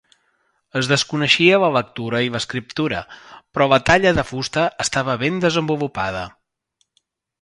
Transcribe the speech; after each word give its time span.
Es 0.79 0.87
desconeixia 0.91 1.59
la 1.63 1.67
lectura 1.75 2.21
i 2.27 2.31
l'escriptura, 2.35 3.01
però 3.57 3.67
la 3.75 3.79
talla 3.91 4.15
de 4.21 4.25
fusta 4.33 4.65
estava 4.87 5.17
ben 5.25 5.39
desenvolupada. 5.45 6.25